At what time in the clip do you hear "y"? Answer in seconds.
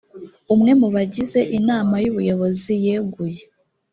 2.03-2.09